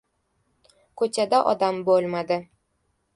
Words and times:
ko‘chada 1.01 1.41
odam 1.51 1.77
bo‘lmadi. 1.91 2.39